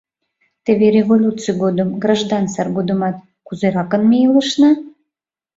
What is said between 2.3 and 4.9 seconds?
сар годымат, кузеракын ме илышна?